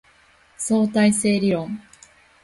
[0.57, 1.79] 相対性理論